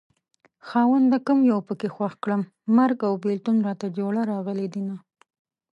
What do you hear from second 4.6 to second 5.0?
دينه